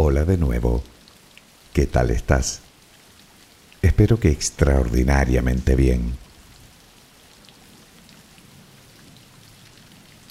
Hola 0.00 0.24
de 0.24 0.38
nuevo. 0.38 0.84
¿Qué 1.72 1.88
tal 1.88 2.10
estás? 2.10 2.60
Espero 3.82 4.20
que 4.20 4.28
extraordinariamente 4.28 5.74
bien. 5.74 6.16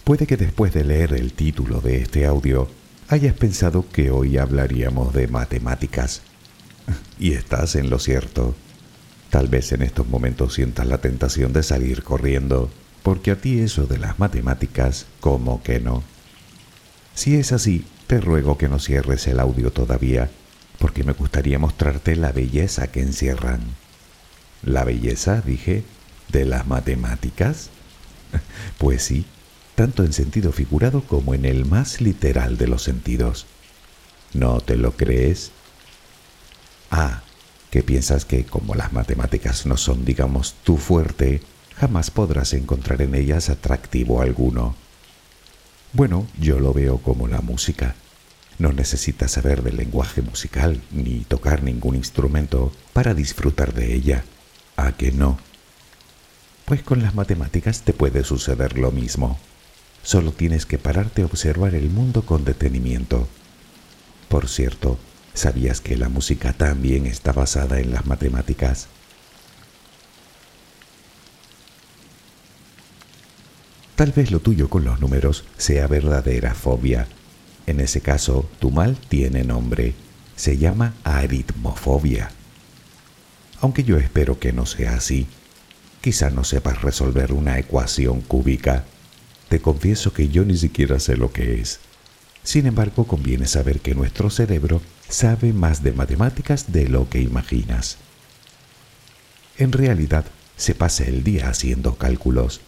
Puede 0.06 0.26
que 0.26 0.38
después 0.38 0.74
de 0.74 0.86
leer 0.86 1.12
el 1.12 1.34
título 1.34 1.82
de 1.82 1.98
este 1.98 2.26
audio 2.26 2.70
hayas 3.10 3.34
pensado 3.34 3.86
que 3.92 4.10
hoy 4.10 4.38
hablaríamos 4.38 5.14
de 5.14 5.28
matemáticas. 5.28 6.22
Y 7.20 7.34
estás 7.34 7.76
en 7.76 7.90
lo 7.90 8.00
cierto. 8.00 8.56
Tal 9.30 9.50
vez 9.50 9.74
en 9.74 9.82
estos 9.82 10.08
momentos 10.08 10.54
sientas 10.54 10.88
la 10.88 11.00
tentación 11.00 11.52
de 11.52 11.62
salir 11.62 12.04
corriendo, 12.04 12.70
porque 13.04 13.32
a 13.32 13.42
ti 13.42 13.60
eso 13.60 13.86
de 13.86 13.98
las 13.98 14.18
matemáticas, 14.18 15.08
como 15.20 15.62
que 15.62 15.82
no. 15.82 16.04
Si 17.16 17.36
es 17.36 17.52
así, 17.52 17.84
te 18.08 18.22
ruego 18.22 18.58
que 18.58 18.70
no 18.70 18.80
cierres 18.80 19.28
el 19.28 19.40
audio 19.40 19.72
todavía, 19.72 20.32
porque 20.80 21.04
me 21.04 21.12
gustaría 21.12 21.60
mostrarte 21.60 22.16
la 22.16 22.32
belleza 22.32 22.88
que 22.88 23.02
encierran. 23.02 23.60
¿La 24.64 24.86
belleza, 24.86 25.42
dije, 25.42 25.84
de 26.30 26.46
las 26.46 26.68
matemáticas? 26.68 27.70
Pues 28.78 29.04
sí, 29.04 29.26
tanto 29.76 30.04
en 30.04 30.14
sentido 30.14 30.52
figurado 30.52 31.02
como 31.02 31.34
en 31.34 31.46
el 31.46 31.66
más 31.66 32.02
literal 32.02 32.58
de 32.58 32.68
los 32.68 32.84
sentidos. 32.84 33.46
¿No 34.34 34.60
te 34.60 34.76
lo 34.76 34.92
crees? 34.92 35.52
Ah, 36.92 37.22
que 37.72 37.84
piensas 37.84 38.26
que 38.26 38.46
como 38.46 38.76
las 38.76 38.94
matemáticas 38.94 39.66
no 39.66 39.78
son, 39.78 40.06
digamos, 40.06 40.56
tu 40.64 40.78
fuerte, 40.78 41.42
jamás 41.76 42.12
podrás 42.12 42.54
encontrar 42.54 43.02
en 43.02 43.16
ellas 43.16 43.50
atractivo 43.50 44.22
alguno. 44.22 44.76
Bueno, 45.98 46.28
yo 46.40 46.60
lo 46.60 46.74
veo 46.74 47.00
como 47.00 47.28
la 47.28 47.42
música. 47.42 47.96
No 48.60 48.72
necesitas 48.72 49.32
saber 49.32 49.64
del 49.64 49.78
lenguaje 49.78 50.22
musical 50.22 50.80
ni 50.92 51.22
tocar 51.22 51.64
ningún 51.64 51.96
instrumento 51.96 52.72
para 52.94 53.16
disfrutar 53.16 53.74
de 53.74 53.96
ella. 53.96 54.24
¿A 54.76 54.92
que 54.92 55.12
no? 55.12 55.40
Pues 56.66 56.84
con 56.84 57.02
las 57.02 57.16
matemáticas 57.16 57.82
te 57.82 57.94
puede 57.94 58.24
suceder 58.24 58.78
lo 58.78 58.92
mismo. 58.92 59.40
Solo 60.04 60.34
tienes 60.34 60.68
que 60.68 60.78
pararte 60.78 61.24
a 61.24 61.26
observar 61.26 61.74
el 61.74 61.90
mundo 61.90 62.22
con 62.22 62.46
detenimiento. 62.46 63.28
Por 64.30 64.48
cierto, 64.48 65.00
¿sabías 65.34 65.82
que 65.82 65.98
la 65.98 66.10
música 66.10 66.54
también 66.54 67.08
está 67.08 67.32
basada 67.32 67.80
en 67.80 67.90
las 67.92 68.06
matemáticas? 68.06 68.88
Tal 73.98 74.12
vez 74.12 74.30
lo 74.30 74.40
tuyo 74.40 74.70
con 74.70 74.86
los 74.86 75.00
números 75.02 75.44
sea 75.58 75.88
verdadera 75.88 76.54
fobia. 76.54 77.08
En 77.66 77.80
ese 77.80 78.00
caso, 78.00 78.48
tu 78.60 78.70
mal 78.70 78.96
tiene 78.96 79.44
nombre. 79.44 79.96
Se 80.36 80.60
llama 80.60 80.94
aritmofobia. 81.04 82.30
Aunque 83.60 83.84
yo 83.84 83.98
espero 83.98 84.38
que 84.40 84.54
no 84.54 84.68
sea 84.68 84.94
así. 84.94 85.26
Quizá 86.00 86.30
no 86.30 86.44
sepas 86.44 86.84
resolver 86.84 87.34
una 87.34 87.58
ecuación 87.58 88.22
cúbica. 88.22 88.86
Te 89.50 89.62
confieso 89.62 90.14
que 90.14 90.30
yo 90.30 90.46
ni 90.46 90.58
siquiera 90.58 91.00
sé 91.00 91.18
lo 91.18 91.32
que 91.32 91.60
es. 91.60 91.80
Sin 92.44 92.68
embargo, 92.68 93.08
conviene 93.08 93.48
saber 93.48 93.80
que 93.80 93.96
nuestro 93.96 94.30
cerebro 94.30 94.80
sabe 95.10 95.54
más 95.54 95.82
de 95.82 95.94
matemáticas 95.94 96.72
de 96.72 96.88
lo 96.88 97.10
que 97.10 97.20
imaginas. 97.20 97.98
En 99.58 99.72
realidad, 99.72 100.26
se 100.56 100.76
pasa 100.76 101.04
el 101.06 101.24
día 101.24 101.50
haciendo 101.50 101.96
cálculos 101.96 102.62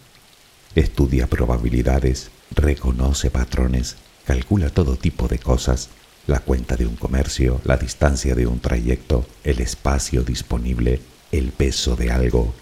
Estudia 0.75 1.27
probabilidades, 1.27 2.29
reconoce 2.51 3.31
patrones, 3.31 3.95
calcula 4.25 4.69
todo 4.69 4.97
tipo 4.97 5.27
de 5.27 5.39
cosas, 5.39 5.89
la 6.27 6.39
cuenta 6.41 6.75
de 6.75 6.85
un 6.85 6.95
comercio, 6.95 7.59
la 7.63 7.77
distancia 7.77 8.35
de 8.35 8.45
un 8.45 8.59
trayecto, 8.59 9.25
el 9.43 9.61
espacio 9.61 10.23
disponible, 10.23 11.01
el 11.31 11.51
peso 11.51 11.95
de 11.95 12.11
algo. 12.11 12.53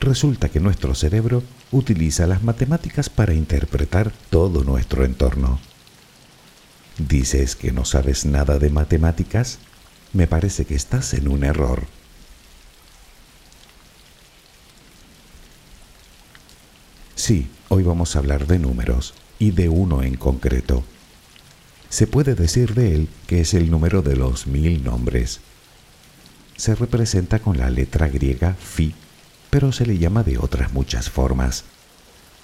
Resulta 0.00 0.50
que 0.50 0.60
nuestro 0.60 0.94
cerebro 0.94 1.42
utiliza 1.70 2.26
las 2.26 2.42
matemáticas 2.42 3.08
para 3.08 3.32
interpretar 3.32 4.12
todo 4.28 4.62
nuestro 4.64 5.04
entorno. 5.04 5.60
¿Dices 6.98 7.56
que 7.56 7.72
no 7.72 7.86
sabes 7.86 8.26
nada 8.26 8.58
de 8.58 8.68
matemáticas? 8.68 9.58
Me 10.12 10.26
parece 10.26 10.66
que 10.66 10.74
estás 10.74 11.14
en 11.14 11.28
un 11.28 11.44
error. 11.44 11.84
Sí, 17.24 17.46
hoy 17.68 17.84
vamos 17.84 18.16
a 18.16 18.18
hablar 18.18 18.48
de 18.48 18.58
números 18.58 19.14
y 19.38 19.52
de 19.52 19.68
uno 19.68 20.02
en 20.02 20.16
concreto. 20.16 20.82
Se 21.88 22.08
puede 22.08 22.34
decir 22.34 22.74
de 22.74 22.96
él 22.96 23.08
que 23.28 23.42
es 23.42 23.54
el 23.54 23.70
número 23.70 24.02
de 24.02 24.16
los 24.16 24.48
mil 24.48 24.82
nombres. 24.82 25.38
Se 26.56 26.74
representa 26.74 27.38
con 27.38 27.58
la 27.58 27.70
letra 27.70 28.08
griega 28.08 28.54
Phi, 28.54 28.96
pero 29.50 29.70
se 29.70 29.86
le 29.86 29.98
llama 29.98 30.24
de 30.24 30.36
otras 30.36 30.72
muchas 30.72 31.10
formas, 31.10 31.62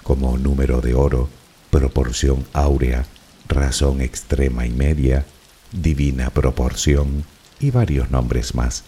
como 0.01 0.37
número 0.37 0.79
de 0.79 0.93
oro, 0.93 1.27
proporción 1.71 2.47
áurea, 2.53 3.05
razón 3.49 3.99
extrema 3.99 4.65
y 4.65 4.69
media, 4.69 5.25
divina 5.73 6.29
proporción 6.29 7.25
y 7.59 7.71
varios 7.71 8.11
nombres 8.11 8.55
más. 8.55 8.85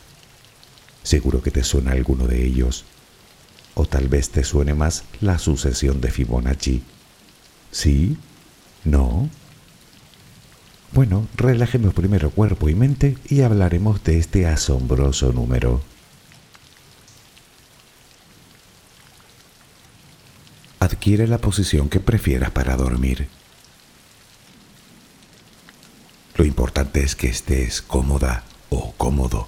Seguro 1.03 1.41
que 1.41 1.51
te 1.51 1.65
suena 1.65 1.91
alguno 1.91 2.27
de 2.27 2.45
ellos 2.45 2.85
o 3.75 3.85
tal 3.85 4.07
vez 4.07 4.29
te 4.29 4.43
suene 4.43 4.73
más 4.73 5.03
la 5.21 5.39
sucesión 5.39 6.01
de 6.01 6.11
Fibonacci. 6.11 6.83
¿Sí? 7.71 8.17
¿No? 8.83 9.29
Bueno, 10.93 11.27
relajemos 11.35 11.93
primero 11.93 12.31
cuerpo 12.31 12.67
y 12.67 12.75
mente 12.75 13.17
y 13.29 13.41
hablaremos 13.41 14.03
de 14.03 14.19
este 14.19 14.45
asombroso 14.45 15.31
número. 15.31 15.81
Adquiere 20.79 21.27
la 21.27 21.37
posición 21.37 21.87
que 21.89 21.99
prefieras 21.99 22.51
para 22.51 22.75
dormir. 22.75 23.29
Lo 26.35 26.43
importante 26.43 27.03
es 27.03 27.15
que 27.15 27.27
estés 27.27 27.81
cómoda 27.81 28.43
o 28.69 28.93
cómodo. 28.97 29.47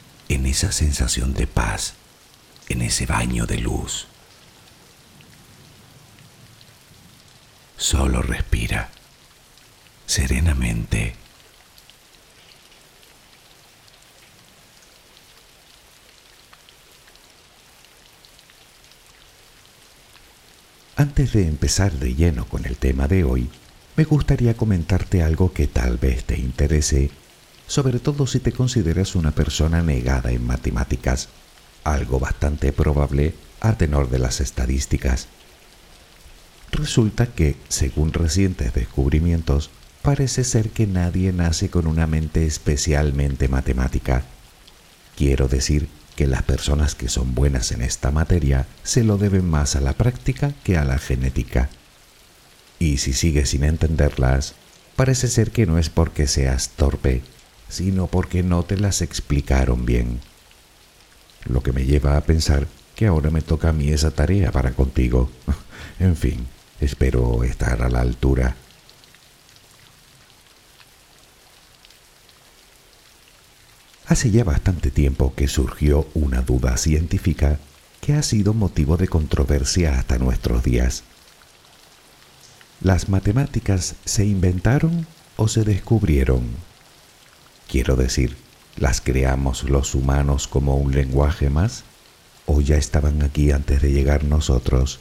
en 0.33 0.45
esa 0.45 0.71
sensación 0.71 1.33
de 1.33 1.47
paz, 1.47 1.93
en 2.69 2.81
ese 2.81 3.05
baño 3.05 3.45
de 3.45 3.57
luz. 3.57 4.07
Solo 7.77 8.21
respira 8.21 8.89
serenamente. 10.05 11.15
Antes 20.95 21.33
de 21.33 21.47
empezar 21.47 21.91
de 21.93 22.13
lleno 22.13 22.45
con 22.45 22.65
el 22.65 22.77
tema 22.77 23.07
de 23.07 23.23
hoy, 23.23 23.49
me 23.95 24.03
gustaría 24.03 24.55
comentarte 24.55 25.23
algo 25.23 25.51
que 25.51 25.67
tal 25.67 25.97
vez 25.97 26.23
te 26.23 26.37
interese 26.37 27.11
sobre 27.71 27.99
todo 27.99 28.27
si 28.27 28.41
te 28.41 28.51
consideras 28.51 29.15
una 29.15 29.31
persona 29.31 29.81
negada 29.81 30.33
en 30.33 30.45
matemáticas, 30.45 31.29
algo 31.85 32.19
bastante 32.19 32.73
probable 32.73 33.33
a 33.61 33.77
tenor 33.77 34.09
de 34.09 34.19
las 34.19 34.41
estadísticas. 34.41 35.29
Resulta 36.73 37.27
que, 37.27 37.55
según 37.69 38.11
recientes 38.11 38.73
descubrimientos, 38.73 39.69
parece 40.01 40.43
ser 40.43 40.71
que 40.71 40.85
nadie 40.85 41.31
nace 41.31 41.69
con 41.69 41.87
una 41.87 42.07
mente 42.07 42.45
especialmente 42.45 43.47
matemática. 43.47 44.25
Quiero 45.15 45.47
decir 45.47 45.87
que 46.17 46.27
las 46.27 46.43
personas 46.43 46.93
que 46.93 47.07
son 47.07 47.35
buenas 47.35 47.71
en 47.71 47.83
esta 47.83 48.11
materia 48.11 48.67
se 48.83 49.05
lo 49.05 49.17
deben 49.17 49.49
más 49.49 49.77
a 49.77 49.79
la 49.79 49.93
práctica 49.93 50.53
que 50.65 50.77
a 50.77 50.83
la 50.83 50.97
genética. 50.97 51.69
Y 52.79 52.97
si 52.97 53.13
sigues 53.13 53.51
sin 53.51 53.63
entenderlas, 53.63 54.55
parece 54.97 55.29
ser 55.29 55.51
que 55.51 55.65
no 55.65 55.77
es 55.77 55.89
porque 55.89 56.27
seas 56.27 56.71
torpe, 56.71 57.21
sino 57.71 58.07
porque 58.07 58.43
no 58.43 58.63
te 58.63 58.77
las 58.77 59.01
explicaron 59.01 59.85
bien. 59.85 60.19
Lo 61.45 61.63
que 61.63 61.71
me 61.71 61.85
lleva 61.85 62.17
a 62.17 62.21
pensar 62.21 62.67
que 62.95 63.07
ahora 63.07 63.31
me 63.31 63.41
toca 63.41 63.69
a 63.69 63.73
mí 63.73 63.89
esa 63.89 64.11
tarea 64.11 64.51
para 64.51 64.73
contigo. 64.73 65.31
en 65.99 66.15
fin, 66.15 66.45
espero 66.79 67.43
estar 67.43 67.81
a 67.81 67.89
la 67.89 68.01
altura. 68.01 68.55
Hace 74.05 74.29
ya 74.29 74.43
bastante 74.43 74.91
tiempo 74.91 75.33
que 75.33 75.47
surgió 75.47 76.07
una 76.13 76.41
duda 76.41 76.75
científica 76.75 77.59
que 78.01 78.13
ha 78.13 78.23
sido 78.23 78.53
motivo 78.53 78.97
de 78.97 79.07
controversia 79.07 79.97
hasta 79.97 80.17
nuestros 80.17 80.63
días. 80.63 81.03
¿Las 82.81 83.07
matemáticas 83.07 83.95
se 84.03 84.25
inventaron 84.25 85.07
o 85.37 85.47
se 85.47 85.63
descubrieron? 85.63 86.70
Quiero 87.71 87.95
decir, 87.95 88.35
¿las 88.75 88.99
creamos 88.99 89.63
los 89.63 89.95
humanos 89.95 90.49
como 90.49 90.75
un 90.75 90.91
lenguaje 90.91 91.49
más? 91.49 91.85
¿O 92.45 92.59
ya 92.59 92.75
estaban 92.75 93.23
aquí 93.23 93.51
antes 93.51 93.81
de 93.81 93.93
llegar 93.93 94.25
nosotros? 94.25 94.99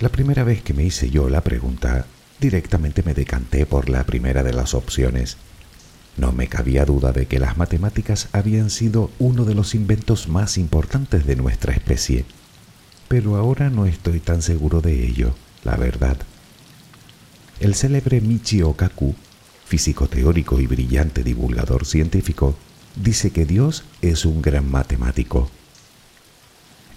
La 0.00 0.08
primera 0.08 0.42
vez 0.42 0.62
que 0.62 0.72
me 0.72 0.84
hice 0.84 1.10
yo 1.10 1.28
la 1.28 1.42
pregunta, 1.42 2.06
directamente 2.40 3.02
me 3.02 3.12
decanté 3.12 3.66
por 3.66 3.90
la 3.90 4.06
primera 4.06 4.42
de 4.42 4.54
las 4.54 4.72
opciones. 4.72 5.36
No 6.16 6.32
me 6.32 6.46
cabía 6.46 6.86
duda 6.86 7.12
de 7.12 7.26
que 7.26 7.38
las 7.38 7.58
matemáticas 7.58 8.28
habían 8.32 8.70
sido 8.70 9.10
uno 9.18 9.44
de 9.44 9.54
los 9.54 9.74
inventos 9.74 10.28
más 10.28 10.56
importantes 10.56 11.26
de 11.26 11.36
nuestra 11.36 11.74
especie, 11.74 12.24
pero 13.08 13.36
ahora 13.36 13.68
no 13.68 13.84
estoy 13.84 14.20
tan 14.20 14.40
seguro 14.40 14.80
de 14.80 15.06
ello, 15.06 15.34
la 15.62 15.76
verdad. 15.76 16.16
El 17.60 17.74
célebre 17.74 18.22
Michio 18.22 18.72
Kaku 18.72 19.14
físico 19.72 20.06
teórico 20.06 20.60
y 20.60 20.66
brillante 20.66 21.22
divulgador 21.22 21.86
científico, 21.86 22.54
dice 22.94 23.30
que 23.30 23.46
Dios 23.46 23.84
es 24.02 24.26
un 24.26 24.42
gran 24.42 24.70
matemático. 24.70 25.50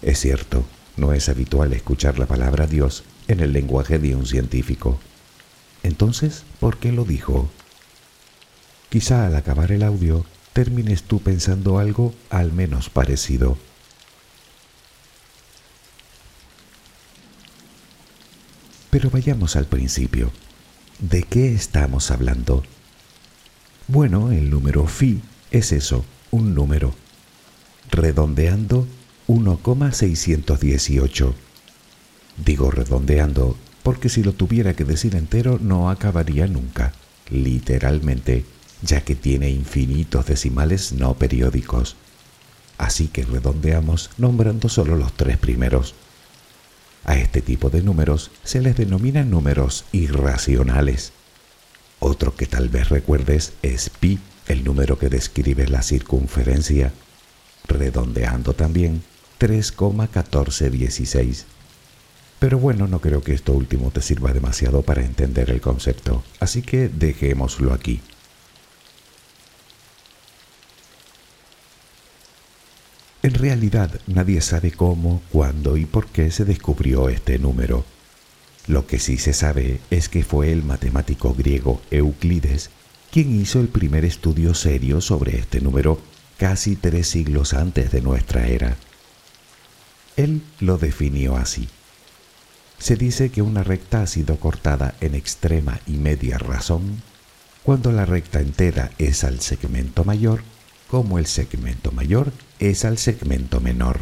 Es 0.01 0.19
cierto, 0.19 0.65
no 0.97 1.13
es 1.13 1.29
habitual 1.29 1.71
escuchar 1.71 2.19
la 2.19 2.25
palabra 2.25 2.67
Dios 2.67 3.05
en 3.29 3.39
el 3.39 3.53
lenguaje 3.53 3.97
de 3.97 4.13
un 4.17 4.25
científico. 4.25 4.99
Entonces, 5.83 6.43
¿por 6.59 6.75
qué 6.75 6.91
lo 6.91 7.05
dijo? 7.05 7.49
Quizá 8.89 9.25
al 9.25 9.37
acabar 9.37 9.71
el 9.71 9.81
audio 9.81 10.25
termines 10.51 11.03
tú 11.03 11.21
pensando 11.21 11.79
algo 11.79 12.13
al 12.29 12.51
menos 12.51 12.89
parecido. 12.89 13.57
Pero 18.89 19.09
vayamos 19.09 19.55
al 19.55 19.65
principio. 19.65 20.29
¿De 20.99 21.23
qué 21.23 21.53
estamos 21.53 22.09
hablando? 22.09 22.63
Bueno, 23.89 24.31
el 24.31 24.49
número 24.49 24.87
phi 24.87 25.21
es 25.51 25.73
eso, 25.73 26.05
un 26.31 26.55
número. 26.55 26.95
Redondeando 27.91 28.87
1,618. 29.27 31.35
Digo 32.45 32.71
redondeando 32.71 33.57
porque 33.83 34.07
si 34.07 34.23
lo 34.23 34.31
tuviera 34.31 34.73
que 34.73 34.85
decir 34.85 35.15
entero 35.15 35.59
no 35.61 35.89
acabaría 35.89 36.47
nunca. 36.47 36.93
Literalmente, 37.29 38.45
ya 38.81 39.01
que 39.01 39.15
tiene 39.15 39.49
infinitos 39.49 40.25
decimales 40.25 40.93
no 40.93 41.15
periódicos. 41.15 41.97
Así 42.77 43.09
que 43.09 43.25
redondeamos 43.25 44.11
nombrando 44.17 44.69
solo 44.69 44.95
los 44.95 45.11
tres 45.11 45.37
primeros. 45.37 45.93
A 47.05 47.17
este 47.17 47.41
tipo 47.41 47.69
de 47.69 47.83
números 47.83 48.31
se 48.43 48.61
les 48.61 48.75
denomina 48.75 49.23
números 49.23 49.85
irracionales. 49.91 51.13
Otro 51.99 52.35
que 52.35 52.47
tal 52.47 52.69
vez 52.69 52.89
recuerdes 52.89 53.53
es 53.61 53.89
pi, 53.89 54.19
el 54.47 54.63
número 54.63 54.97
que 54.97 55.09
describe 55.09 55.67
la 55.67 55.83
circunferencia, 55.83 56.91
redondeando 57.67 58.53
también 58.53 59.03
3,1416. 59.39 61.43
Pero 62.39 62.59
bueno, 62.59 62.87
no 62.87 62.99
creo 62.99 63.21
que 63.21 63.33
esto 63.33 63.53
último 63.53 63.91
te 63.91 64.01
sirva 64.01 64.33
demasiado 64.33 64.81
para 64.81 65.05
entender 65.05 65.51
el 65.51 65.61
concepto, 65.61 66.23
así 66.39 66.61
que 66.61 66.89
dejémoslo 66.89 67.73
aquí. 67.73 68.01
En 73.25 73.33
realidad 73.33 73.89
nadie 74.05 74.39
sabe 74.39 74.69
cómo, 74.69 75.19
cuándo 75.31 75.77
y 75.77 75.85
por 75.85 76.05
qué 76.05 76.29
se 76.29 76.45
descubrió 76.45 77.09
este 77.09 77.39
número. 77.39 77.83
Lo 78.67 78.85
que 78.85 78.99
sí 78.99 79.17
se 79.17 79.33
sabe 79.33 79.79
es 79.89 80.09
que 80.09 80.23
fue 80.23 80.51
el 80.51 80.61
matemático 80.61 81.33
griego 81.33 81.81
Euclides 81.89 82.69
quien 83.11 83.41
hizo 83.41 83.61
el 83.61 83.69
primer 83.69 84.05
estudio 84.05 84.53
serio 84.53 85.01
sobre 85.01 85.39
este 85.39 85.59
número 85.59 85.99
casi 86.37 86.75
tres 86.75 87.07
siglos 87.07 87.55
antes 87.55 87.91
de 87.91 88.01
nuestra 88.01 88.45
era. 88.45 88.77
Él 90.17 90.43
lo 90.59 90.77
definió 90.77 91.35
así. 91.35 91.67
Se 92.77 92.95
dice 92.95 93.31
que 93.31 93.41
una 93.41 93.63
recta 93.63 94.03
ha 94.03 94.07
sido 94.07 94.39
cortada 94.39 94.93
en 95.01 95.15
extrema 95.15 95.79
y 95.87 95.93
media 95.93 96.37
razón 96.37 97.01
cuando 97.63 97.91
la 97.91 98.05
recta 98.05 98.39
entera 98.39 98.91
es 98.99 99.23
al 99.23 99.39
segmento 99.39 100.03
mayor 100.03 100.43
como 100.95 101.19
el 101.19 101.25
segmento 101.25 101.91
mayor 101.91 102.31
es 102.57 102.85
al 102.85 102.97
segmento 102.97 103.59
menor. 103.59 103.99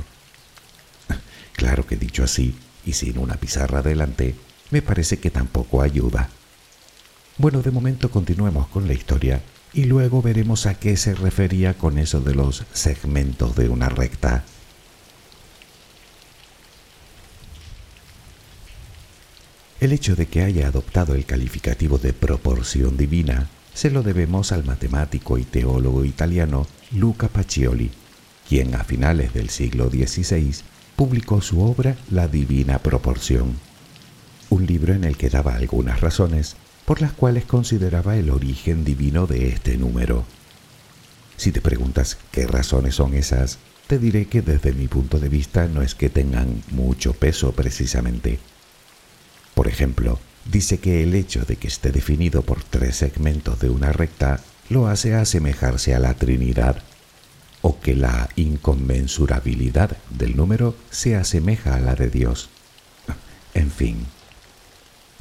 Claro 1.54 1.88
que 1.88 1.96
dicho 1.96 2.24
así, 2.24 2.56
y 2.86 2.94
sin 2.94 3.18
una 3.18 3.38
pizarra 3.38 3.82
delante, 3.82 4.36
me 4.70 4.84
parece 4.84 5.18
que 5.18 5.32
tampoco 5.32 5.82
ayuda. 5.82 6.30
Bueno, 7.40 7.64
de 7.64 7.72
momento 7.72 8.12
continuemos 8.12 8.68
con 8.68 8.88
la 8.88 8.94
historia 8.94 9.42
y 9.74 9.86
luego 9.86 10.22
veremos 10.22 10.68
a 10.68 10.76
qué 10.76 10.96
se 10.96 11.16
refería 11.16 11.74
con 11.74 11.98
eso 11.98 12.22
de 12.22 12.36
los 12.36 12.64
segmentos 12.74 13.56
de 13.56 13.70
una 13.70 13.90
recta. 13.90 14.44
El 19.80 19.94
hecho 19.94 20.16
de 20.16 20.28
que 20.28 20.44
haya 20.44 20.68
adoptado 20.68 21.16
el 21.16 21.26
calificativo 21.26 21.98
de 21.98 22.14
proporción 22.14 22.98
divina 22.98 23.50
se 23.74 23.90
lo 23.90 24.04
debemos 24.04 24.52
al 24.52 24.64
matemático 24.64 25.38
y 25.38 25.44
teólogo 25.44 26.06
italiano 26.06 26.68
Luca 26.92 27.28
Pacioli, 27.28 27.92
quien 28.48 28.76
a 28.76 28.84
finales 28.84 29.34
del 29.34 29.50
siglo 29.50 29.90
XVI 29.90 30.56
publicó 30.96 31.42
su 31.42 31.62
obra 31.62 31.96
La 32.12 32.28
Divina 32.28 32.80
Proporción, 32.80 33.58
un 34.50 34.66
libro 34.66 34.94
en 34.94 35.04
el 35.04 35.18
que 35.18 35.30
daba 35.30 35.56
algunas 35.56 36.02
razones 36.02 36.56
por 36.86 37.02
las 37.02 37.14
cuales 37.14 37.46
consideraba 37.46 38.18
el 38.18 38.30
origen 38.30 38.84
divino 38.84 39.26
de 39.26 39.48
este 39.48 39.78
número. 39.78 40.26
Si 41.38 41.52
te 41.52 41.62
preguntas 41.62 42.18
qué 42.32 42.46
razones 42.46 42.96
son 42.96 43.14
esas, 43.16 43.58
te 43.88 43.98
diré 43.98 44.26
que 44.26 44.42
desde 44.42 44.74
mi 44.74 44.88
punto 44.88 45.20
de 45.20 45.30
vista 45.30 45.68
no 45.68 45.82
es 45.82 45.96
que 45.96 46.10
tengan 46.10 46.62
mucho 46.72 47.14
peso 47.14 47.54
precisamente. 47.54 48.40
Por 49.56 49.68
ejemplo, 49.68 50.20
dice 50.46 50.80
que 50.80 51.04
el 51.04 51.16
hecho 51.16 51.46
de 51.46 51.56
que 51.56 51.68
esté 51.68 51.92
definido 51.92 52.42
por 52.42 52.64
tres 52.64 52.98
segmentos 52.98 53.60
de 53.60 53.70
una 53.70 53.92
recta 53.92 54.40
lo 54.70 54.88
hace 54.88 55.16
asemejarse 55.16 55.94
a 55.94 56.00
la 56.00 56.14
Trinidad, 56.14 56.82
o 57.62 57.80
que 57.80 57.96
la 57.96 58.30
inconmensurabilidad 58.36 59.98
del 60.10 60.36
número 60.36 60.76
se 60.90 61.16
asemeja 61.16 61.76
a 61.76 61.80
la 61.80 61.96
de 61.96 62.10
Dios. 62.10 62.50
En 63.54 63.72
fin, 63.72 64.06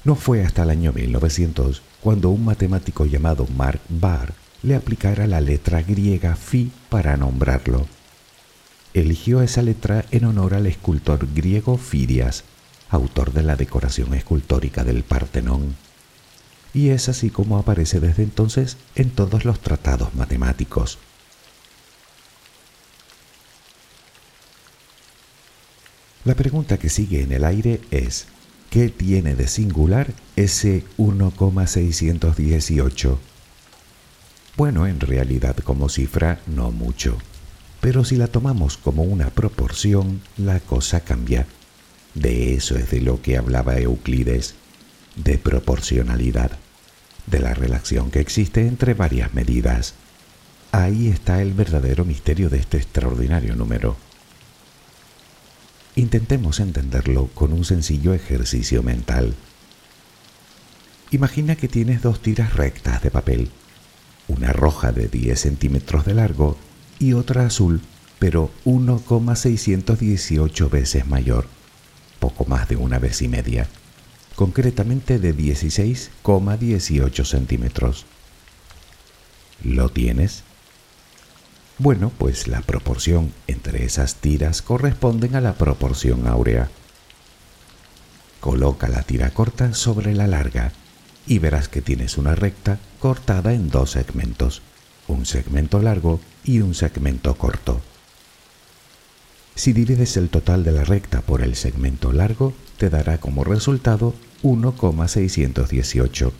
no 0.05 0.17
fue 0.17 0.43
hasta 0.43 0.65
el 0.65 0.71
año 0.71 0.93
1900 0.93 1.83
cuando 2.01 2.31
un 2.31 2.45
matemático 2.45 3.07
llamado 3.07 3.47
Mark 3.57 3.81
Barr 3.89 4.35
le 4.63 4.75
aplicara 4.75 5.27
la 5.27 5.41
letra 5.41 5.83
griega 5.83 6.35
phi 6.35 6.73
para 6.89 7.17
nombrarlo. 7.17 7.87
Eligió 8.95 9.43
esa 9.43 9.63
letra 9.63 10.05
en 10.11 10.25
honor 10.25 10.55
al 10.55 10.67
escultor 10.67 11.29
griego 11.33 11.79
Fidias, 11.79 12.45
autor 12.93 13.33
de 13.33 13.43
la 13.43 13.57
decoración 13.57 14.15
escultórica 14.15 14.85
del 14.85 15.03
Partenón. 15.03 15.75
Y 16.75 16.91
es 16.91 17.09
así 17.09 17.31
como 17.31 17.59
aparece 17.59 17.99
desde 18.01 18.23
entonces 18.23 18.77
en 18.95 19.11
todos 19.11 19.45
los 19.45 19.59
tratados 19.61 20.15
matemáticos. 20.15 20.99
La 26.25 26.35
pregunta 26.35 26.79
que 26.79 26.89
sigue 26.89 27.23
en 27.23 27.33
el 27.33 27.45
aire 27.45 27.81
es, 27.91 28.27
¿qué 28.71 28.91
tiene 28.91 29.35
de 29.35 29.49
singular 29.49 30.15
ese 30.37 30.85
1,618? 30.97 33.19
Bueno, 34.57 34.87
en 34.87 35.01
realidad 35.01 35.57
como 35.57 35.89
cifra 35.89 36.41
no 36.47 36.71
mucho, 36.71 37.19
pero 37.81 38.05
si 38.05 38.15
la 38.17 38.29
tomamos 38.29 38.77
como 38.77 39.03
una 39.03 39.31
proporción, 39.31 40.23
la 40.37 40.61
cosa 40.61 41.01
cambia. 41.01 41.49
De 42.15 42.55
eso 42.55 42.77
es 42.77 42.91
de 42.91 43.01
lo 43.01 43.23
que 43.23 43.39
hablaba 43.39 43.79
Euclides, 43.79 44.55
de 45.17 45.39
proporcionalidad, 45.39 46.53
de 47.27 47.41
la 47.41 47.55
relación 47.55 48.11
que 48.11 48.21
existe 48.21 48.67
entre 48.67 48.95
varias 48.95 49.33
medidas. 49.35 49.95
Ahí 50.73 51.09
está 51.09 51.41
el 51.41 51.55
verdadero 51.55 52.05
misterio 52.05 52.51
de 52.51 52.59
este 52.59 52.77
extraordinario 52.77 53.57
número. 53.57 53.97
Intentemos 55.95 56.61
entenderlo 56.61 57.29
con 57.35 57.53
un 57.53 57.65
sencillo 57.65 58.15
ejercicio 58.15 58.83
mental. 58.83 59.35
Imagina 61.11 61.57
que 61.57 61.69
tienes 61.69 62.03
dos 62.03 62.21
tiras 62.21 62.55
rectas 62.55 63.03
de 63.03 63.11
papel, 63.11 63.51
una 64.29 64.53
roja 64.53 64.93
de 64.93 65.09
10 65.09 65.39
centímetros 65.39 66.07
de 66.07 66.15
largo 66.15 66.57
y 66.99 67.13
otra 67.13 67.45
azul, 67.45 67.83
pero 68.19 68.51
1,618 68.65 70.71
veces 70.71 71.07
mayor 71.07 71.47
poco 72.33 72.49
más 72.49 72.69
de 72.69 72.77
una 72.77 72.99
vez 72.99 73.21
y 73.23 73.29
media, 73.29 73.67
concretamente 74.35 75.19
de 75.19 75.37
16,18 75.37 77.25
centímetros. 77.25 78.07
¿Lo 79.63 79.91
tienes? 79.91 80.45
Bueno, 81.79 82.11
pues 82.17 82.49
la 82.49 82.63
proporción 82.63 83.33
entre 83.47 83.85
esas 83.85 84.17
tiras 84.17 84.63
corresponden 84.63 85.37
a 85.37 85.41
la 85.41 85.55
proporción 85.55 86.27
áurea. 86.27 86.71
Coloca 88.41 88.89
la 88.89 89.03
tira 89.03 89.31
corta 89.31 89.75
sobre 89.75 90.15
la 90.15 90.27
larga 90.27 90.73
y 91.27 91.39
verás 91.39 91.69
que 91.69 91.83
tienes 91.83 92.19
una 92.19 92.35
recta 92.35 92.79
cortada 92.99 93.53
en 93.53 93.69
dos 93.69 93.91
segmentos, 93.93 94.63
un 95.07 95.27
segmento 95.27 95.81
largo 95.81 96.21
y 96.45 96.61
un 96.61 96.75
segmento 96.75 97.37
corto. 97.37 97.81
Si 99.55 99.73
divides 99.73 100.17
el 100.17 100.31
total 100.31 100.65
de 100.65 100.73
la 100.73 100.85
recta 100.85 101.21
por 101.21 101.43
el 101.43 101.57
segmento 101.57 102.13
largo, 102.13 102.55
te 102.79 102.89
dará 102.89 103.19
como 103.19 103.45
resultado 103.45 104.15
1,618. 104.43 106.33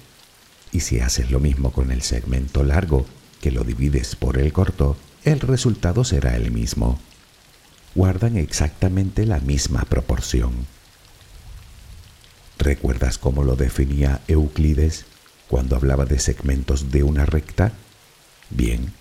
Y 0.73 0.81
si 0.81 1.01
haces 1.01 1.31
lo 1.31 1.39
mismo 1.39 1.73
con 1.73 1.91
el 1.93 2.03
segmento 2.03 2.65
largo, 2.65 3.05
que 3.41 3.51
lo 3.51 3.65
divides 3.65 4.17
por 4.17 4.39
el 4.39 4.53
corto, 4.53 4.97
el 5.25 5.41
resultado 5.41 6.05
será 6.05 6.37
el 6.37 6.51
mismo. 6.51 6.99
Guardan 7.95 8.39
exactamente 8.39 9.27
la 9.27 9.41
misma 9.41 9.83
proporción. 9.83 10.67
¿Recuerdas 12.59 13.19
cómo 13.19 13.45
lo 13.45 13.57
definía 13.57 14.21
Euclides 14.27 15.05
cuando 15.49 15.77
hablaba 15.77 16.07
de 16.07 16.19
segmentos 16.19 16.91
de 16.91 17.03
una 17.03 17.27
recta? 17.27 17.73
Bien, 18.49 18.95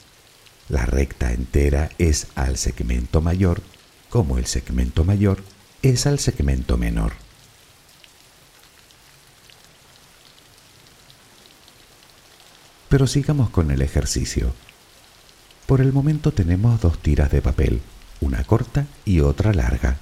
la 0.68 0.86
recta 0.86 1.32
entera 1.32 1.90
es 1.98 2.28
al 2.36 2.58
segmento 2.58 3.22
mayor 3.22 3.62
como 4.12 4.38
el 4.38 4.46
segmento 4.46 5.06
mayor 5.06 5.42
es 5.82 6.06
al 6.06 6.20
segmento 6.20 6.78
menor. 6.78 7.14
Pero 12.90 13.08
sigamos 13.08 13.50
con 13.50 13.72
el 13.72 13.82
ejercicio. 13.82 14.54
Por 15.66 15.80
el 15.80 15.94
momento 15.94 16.34
tenemos 16.34 16.82
dos 16.82 17.00
tiras 17.00 17.32
de 17.32 17.42
papel, 17.42 17.82
una 18.20 18.44
corta 18.44 18.86
y 19.06 19.22
otra 19.22 19.54
larga. 19.54 19.98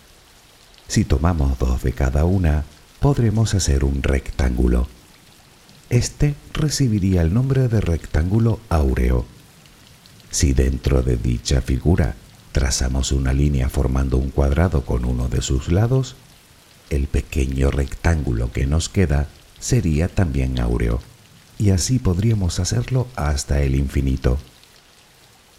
Si 0.88 1.06
tomamos 1.06 1.60
dos 1.60 1.84
de 1.84 1.93
cada 1.93 2.26
una, 2.26 2.63
podremos 3.00 3.54
hacer 3.54 3.84
un 3.84 4.02
rectángulo. 4.02 4.88
Este 5.91 6.34
recibiría 6.52 7.22
el 7.22 7.32
nombre 7.32 7.67
de 7.67 7.80
rectángulo 7.80 8.60
áureo. 8.69 9.28
Si 10.32 10.54
dentro 10.54 11.04
de 11.04 11.15
dicha 11.15 11.62
figura 11.62 12.15
trazamos 12.52 13.12
una 13.12 13.34
línea 13.34 13.70
formando 13.70 14.18
un 14.18 14.30
cuadrado 14.30 14.86
con 14.86 15.06
uno 15.06 15.30
de 15.30 15.42
sus 15.42 15.72
lados, 15.72 16.16
el 16.90 17.08
pequeño 17.08 17.72
rectángulo 17.72 18.52
que 18.52 18.66
nos 18.66 18.90
queda 18.90 19.28
sería 19.60 20.08
también 20.08 20.60
áureo, 20.60 21.00
y 21.58 21.72
así 21.72 22.00
podríamos 22.00 22.60
hacerlo 22.60 23.08
hasta 23.16 23.62
el 23.62 23.76
infinito. 23.76 24.38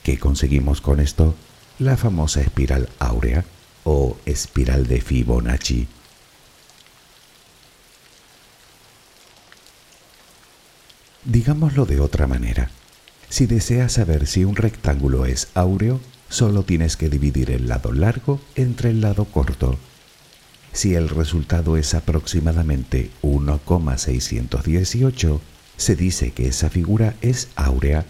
¿Qué 0.02 0.18
conseguimos 0.18 0.80
con 0.80 0.98
esto? 0.98 1.34
La 1.78 1.96
famosa 1.96 2.40
espiral 2.40 2.88
áurea 2.98 3.44
o 3.84 4.16
espiral 4.26 4.86
de 4.86 5.00
Fibonacci. 5.00 5.88
Digámoslo 11.24 11.84
de 11.84 12.00
otra 12.00 12.26
manera. 12.26 12.70
Si 13.28 13.46
deseas 13.46 13.92
saber 13.92 14.26
si 14.26 14.44
un 14.44 14.56
rectángulo 14.56 15.26
es 15.26 15.48
áureo, 15.54 16.00
solo 16.30 16.62
tienes 16.62 16.96
que 16.96 17.10
dividir 17.10 17.50
el 17.50 17.68
lado 17.68 17.92
largo 17.92 18.40
entre 18.54 18.88
el 18.90 19.02
lado 19.02 19.26
corto. 19.26 19.76
Si 20.72 20.94
el 20.94 21.10
resultado 21.10 21.76
es 21.76 21.92
aproximadamente 21.94 23.10
1,618, 23.20 25.40
se 25.76 25.96
dice 25.96 26.30
que 26.30 26.46
esa 26.46 26.70
figura 26.70 27.16
es 27.20 27.48
áurea. 27.56 28.06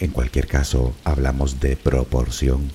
En 0.00 0.10
cualquier 0.10 0.48
caso, 0.48 0.96
hablamos 1.04 1.60
de 1.60 1.76
proporción, 1.76 2.72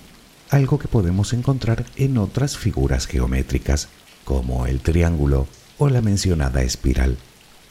algo 0.49 0.79
que 0.79 0.87
podemos 0.87 1.33
encontrar 1.33 1.85
en 1.95 2.17
otras 2.17 2.57
figuras 2.57 3.07
geométricas, 3.07 3.89
como 4.23 4.65
el 4.67 4.81
triángulo 4.81 5.47
o 5.79 5.89
la 5.89 6.01
mencionada 6.01 6.61
espiral, 6.61 7.17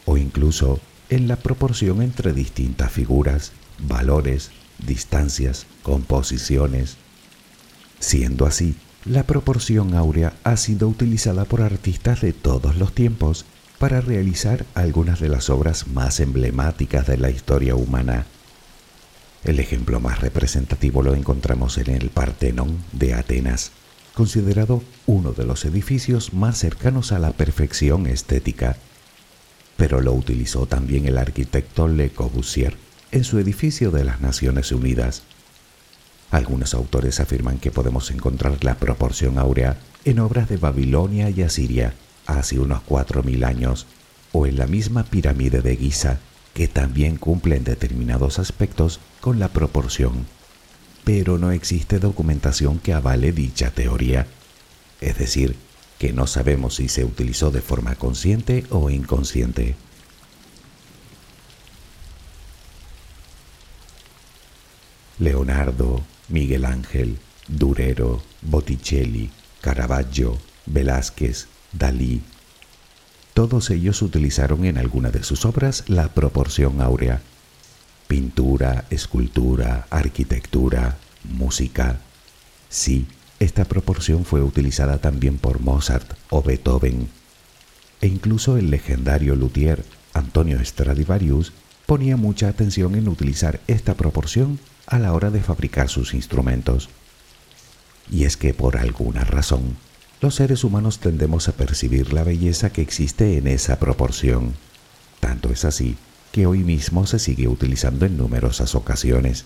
o 0.05 0.17
incluso 0.17 0.81
en 1.11 1.29
la 1.29 1.37
proporción 1.37 2.03
entre 2.03 2.33
distintas 2.33 2.91
figuras, 2.91 3.53
valores, 3.79 4.51
distancias, 4.87 5.67
composiciones. 5.83 6.97
Siendo 7.99 8.47
así, 8.47 8.77
la 9.05 9.23
proporción 9.25 9.95
áurea 9.95 10.35
ha 10.45 10.57
sido 10.57 10.89
utilizada 10.89 11.45
por 11.45 11.63
artistas 11.63 12.21
de 12.21 12.33
todos 12.33 12.77
los 12.77 12.95
tiempos 12.95 13.47
para 13.79 14.03
realizar 14.03 14.67
algunas 14.75 15.21
de 15.21 15.31
las 15.31 15.49
obras 15.49 15.89
más 15.89 16.21
emblemáticas 16.21 17.07
de 17.07 17.17
la 17.17 17.31
historia 17.31 17.75
humana. 17.75 18.27
El 19.43 19.59
ejemplo 19.59 20.01
más 20.01 20.21
representativo 20.21 21.03
lo 21.03 21.15
encontramos 21.15 21.79
en 21.79 21.89
el 21.91 22.11
Partenón 22.11 22.77
de 22.93 23.15
Atenas, 23.15 23.73
considerado 24.15 24.83
uno 25.07 25.33
de 25.33 25.45
los 25.45 25.65
edificios 25.65 26.35
más 26.35 26.59
cercanos 26.59 27.11
a 27.13 27.19
la 27.19 27.33
perfección 27.33 28.07
estética. 28.07 28.77
Pero 29.79 30.03
lo 30.03 30.13
utilizó 30.13 30.67
también 30.67 31.07
el 31.07 31.17
arquitecto 31.17 31.89
Le 31.89 32.11
Corbusier 32.11 32.77
en 33.13 33.25
su 33.25 33.39
edificio 33.39 33.91
de 33.91 34.05
las 34.05 34.21
Naciones 34.21 34.73
Unidas. 34.73 35.23
Algunos 36.31 36.75
autores 36.75 37.19
afirman 37.21 37.59
que 37.59 37.71
podemos 37.71 38.11
encontrar 38.11 38.63
la 38.63 38.77
proporción 38.77 39.39
áurea 39.39 39.79
en 40.05 40.21
obras 40.21 40.49
de 40.49 40.57
Babilonia 40.57 41.29
y 41.31 41.43
Asiria, 41.43 41.95
hace 42.27 42.59
unos 42.61 42.83
4.000 42.89 43.45
años, 43.45 43.87
o 44.33 44.47
en 44.47 44.57
la 44.57 44.67
misma 44.67 45.05
pirámide 45.05 45.61
de 45.61 45.77
Giza, 45.77 46.19
que 46.55 46.69
también 46.69 47.17
cumple 47.17 47.57
en 47.57 47.65
determinados 47.65 48.39
aspectos 48.39 49.01
con 49.21 49.41
la 49.41 49.49
proporción. 49.49 50.27
Pero 51.05 51.39
no 51.39 51.51
existe 51.51 51.99
documentación 51.99 52.79
que 52.79 52.93
avale 52.93 53.33
dicha 53.33 53.71
teoría, 53.71 54.27
es 55.01 55.19
decir, 55.19 55.57
que 55.99 56.13
no 56.13 56.27
sabemos 56.27 56.77
si 56.77 56.89
se 56.89 57.05
utilizó 57.05 57.51
de 57.51 57.61
forma 57.61 57.95
consciente 57.97 58.65
o 58.71 58.91
inconsciente. 58.91 59.75
Leonardo, 65.21 66.03
Miguel 66.31 66.65
Ángel, 66.65 67.19
Durero, 67.47 68.23
Botticelli, 68.41 69.31
Caravaggio, 69.61 70.39
Velázquez, 70.65 71.47
Dalí. 71.73 72.23
Todos 73.35 73.69
ellos 73.69 74.01
utilizaron 74.01 74.65
en 74.65 74.79
alguna 74.79 75.11
de 75.11 75.23
sus 75.23 75.45
obras 75.45 75.85
la 75.89 76.09
proporción 76.09 76.81
áurea. 76.81 77.21
Pintura, 78.09 78.87
escultura, 78.89 79.87
arquitectura, 79.91 80.97
música. 81.25 82.01
Sí, 82.71 83.07
esta 83.41 83.67
proporción 83.67 84.25
fue 84.25 84.43
utilizada 84.43 84.99
también 84.99 85.37
por 85.37 85.61
Mozart 85.61 86.15
o 86.31 86.43
Beethoven. 86.43 87.09
E 88.01 88.07
incluso 88.07 88.57
el 88.57 88.71
legendario 88.71 89.37
luthier 89.37 89.85
Antonio 90.15 90.65
Stradivarius 90.65 91.53
ponía 91.85 92.17
mucha 92.17 92.49
atención 92.49 92.95
en 92.95 93.07
utilizar 93.07 93.61
esta 93.67 93.95
proporción 93.95 94.59
a 94.91 94.99
la 94.99 95.15
hora 95.15 95.31
de 95.31 95.41
fabricar 95.41 95.89
sus 95.89 96.15
instrumentos. 96.15 96.91
Y 98.11 98.25
es 98.25 98.37
que 98.37 98.53
por 98.53 98.77
alguna 98.77 99.25
razón, 99.25 99.77
los 100.21 100.35
seres 100.35 100.65
humanos 100.65 100.99
tendemos 100.99 101.49
a 101.49 101.53
percibir 101.53 102.13
la 102.13 102.25
belleza 102.25 102.71
que 102.71 102.83
existe 102.83 103.39
en 103.39 103.47
esa 103.47 103.79
proporción. 103.79 104.55
Tanto 105.21 105.51
es 105.51 105.65
así 105.65 105.97
que 106.33 106.47
hoy 106.47 106.59
mismo 106.59 107.07
se 107.07 107.19
sigue 107.19 107.49
utilizando 107.49 108.05
en 108.05 108.17
numerosas 108.17 108.75
ocasiones. 108.75 109.45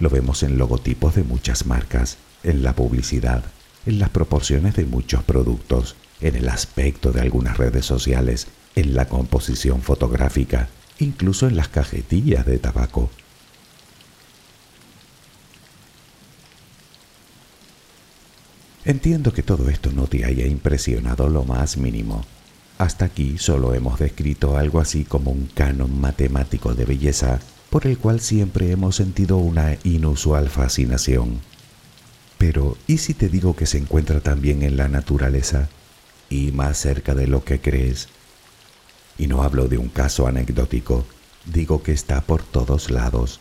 Lo 0.00 0.10
vemos 0.10 0.42
en 0.42 0.58
logotipos 0.58 1.14
de 1.14 1.22
muchas 1.22 1.64
marcas, 1.64 2.18
en 2.42 2.62
la 2.62 2.74
publicidad, 2.74 3.44
en 3.86 4.00
las 4.00 4.10
proporciones 4.10 4.74
de 4.74 4.84
muchos 4.84 5.22
productos, 5.22 5.94
en 6.20 6.34
el 6.36 6.48
aspecto 6.48 7.12
de 7.12 7.20
algunas 7.20 7.56
redes 7.56 7.86
sociales, 7.86 8.48
en 8.74 8.94
la 8.94 9.06
composición 9.06 9.80
fotográfica, 9.80 10.68
incluso 10.98 11.46
en 11.46 11.56
las 11.56 11.68
cajetillas 11.68 12.46
de 12.46 12.58
tabaco. 12.58 13.10
Entiendo 18.84 19.32
que 19.32 19.44
todo 19.44 19.68
esto 19.68 19.92
no 19.92 20.08
te 20.08 20.24
haya 20.24 20.44
impresionado 20.44 21.28
lo 21.28 21.44
más 21.44 21.76
mínimo. 21.76 22.24
Hasta 22.78 23.04
aquí 23.04 23.38
solo 23.38 23.74
hemos 23.74 24.00
descrito 24.00 24.56
algo 24.56 24.80
así 24.80 25.04
como 25.04 25.30
un 25.30 25.48
canon 25.54 26.00
matemático 26.00 26.74
de 26.74 26.84
belleza 26.84 27.38
por 27.70 27.86
el 27.86 27.96
cual 27.96 28.20
siempre 28.20 28.72
hemos 28.72 28.96
sentido 28.96 29.36
una 29.36 29.78
inusual 29.84 30.48
fascinación. 30.50 31.38
Pero, 32.38 32.76
¿y 32.88 32.98
si 32.98 33.14
te 33.14 33.28
digo 33.28 33.54
que 33.54 33.66
se 33.66 33.78
encuentra 33.78 34.18
también 34.18 34.64
en 34.64 34.76
la 34.76 34.88
naturaleza 34.88 35.68
y 36.28 36.50
más 36.50 36.76
cerca 36.76 37.14
de 37.14 37.28
lo 37.28 37.44
que 37.44 37.60
crees? 37.60 38.08
Y 39.16 39.28
no 39.28 39.44
hablo 39.44 39.68
de 39.68 39.78
un 39.78 39.90
caso 39.90 40.26
anecdótico, 40.26 41.06
digo 41.46 41.84
que 41.84 41.92
está 41.92 42.20
por 42.20 42.42
todos 42.42 42.90
lados 42.90 43.38